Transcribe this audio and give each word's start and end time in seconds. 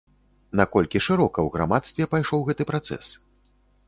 Наколькі 0.59 1.01
шырока 1.07 1.39
ў 1.47 1.53
грамадстве 1.55 2.07
пайшоў 2.13 2.39
гэты 2.47 2.67
працэс? 2.71 3.05